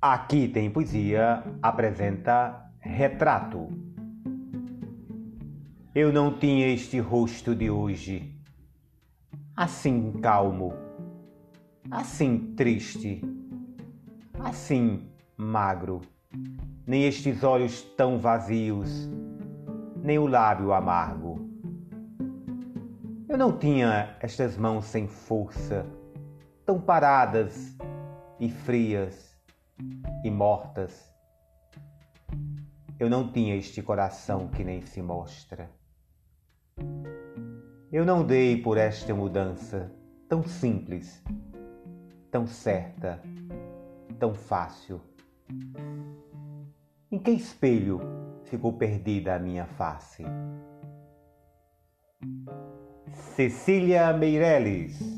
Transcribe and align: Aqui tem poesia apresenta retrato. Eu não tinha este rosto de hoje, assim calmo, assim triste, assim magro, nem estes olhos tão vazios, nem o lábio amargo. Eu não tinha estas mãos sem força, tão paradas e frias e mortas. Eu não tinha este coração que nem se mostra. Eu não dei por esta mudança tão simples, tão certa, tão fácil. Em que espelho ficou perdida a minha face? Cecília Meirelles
Aqui 0.00 0.48
tem 0.48 0.68
poesia 0.68 1.44
apresenta 1.62 2.72
retrato. 2.80 3.68
Eu 5.94 6.12
não 6.12 6.36
tinha 6.36 6.66
este 6.66 6.98
rosto 6.98 7.54
de 7.54 7.70
hoje, 7.70 8.36
assim 9.56 10.10
calmo, 10.20 10.74
assim 11.88 12.54
triste, 12.56 13.22
assim 14.40 15.06
magro, 15.36 16.00
nem 16.84 17.04
estes 17.04 17.44
olhos 17.44 17.82
tão 17.96 18.18
vazios, 18.18 19.08
nem 20.02 20.18
o 20.18 20.26
lábio 20.26 20.72
amargo. 20.72 21.48
Eu 23.28 23.38
não 23.38 23.56
tinha 23.56 24.16
estas 24.20 24.56
mãos 24.56 24.86
sem 24.86 25.06
força, 25.06 25.86
tão 26.66 26.80
paradas 26.80 27.76
e 28.42 28.48
frias 28.48 29.38
e 30.24 30.30
mortas. 30.30 31.14
Eu 32.98 33.08
não 33.08 33.30
tinha 33.30 33.54
este 33.54 33.80
coração 33.80 34.48
que 34.48 34.64
nem 34.64 34.82
se 34.82 35.00
mostra. 35.00 35.70
Eu 37.92 38.04
não 38.04 38.26
dei 38.26 38.60
por 38.60 38.76
esta 38.78 39.14
mudança 39.14 39.92
tão 40.28 40.42
simples, 40.42 41.22
tão 42.32 42.44
certa, 42.44 43.22
tão 44.18 44.34
fácil. 44.34 45.00
Em 47.12 47.20
que 47.20 47.30
espelho 47.30 48.00
ficou 48.46 48.72
perdida 48.72 49.36
a 49.36 49.38
minha 49.38 49.66
face? 49.66 50.24
Cecília 53.36 54.12
Meirelles 54.12 55.11